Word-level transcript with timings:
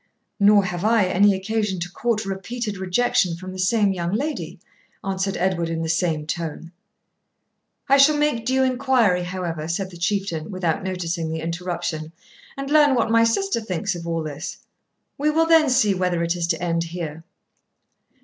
'Nor 0.39 0.65
have 0.65 0.83
I 0.83 1.05
any 1.05 1.35
occasion 1.35 1.79
to 1.79 1.91
court 1.91 2.25
repeated 2.25 2.75
rejection 2.75 3.35
from 3.37 3.51
the 3.51 3.59
same 3.59 3.93
young 3.93 4.11
lady,' 4.11 4.59
answered 5.03 5.37
Edward, 5.37 5.69
in 5.69 5.83
the 5.83 5.89
same 5.89 6.25
tone. 6.25 6.71
'I 7.87 7.97
shall 7.97 8.17
make 8.17 8.43
due 8.43 8.63
inquiry, 8.63 9.21
however,' 9.21 9.67
said 9.67 9.91
the 9.91 9.97
Chieftain, 9.97 10.49
without 10.49 10.81
noticing 10.83 11.29
the 11.29 11.41
interruption, 11.41 12.11
'and 12.57 12.71
learn 12.71 12.95
what 12.95 13.11
my 13.11 13.23
sister 13.23 13.61
thinks 13.61 13.93
of 13.93 14.07
all 14.07 14.23
this, 14.23 14.57
we 15.19 15.29
will 15.29 15.45
then 15.45 15.69
see 15.69 15.93
whether 15.93 16.23
it 16.23 16.35
is 16.35 16.47
to 16.47 16.59
end 16.59 16.85
here.' 16.85 17.23